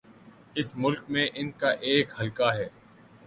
اس 0.55 0.71
ملک 0.75 1.03
میں 1.09 1.27
ان 1.33 1.51
کا 1.51 1.69
ایک 1.81 2.19
حلقہ 2.21 2.49
ہے۔ 2.55 2.67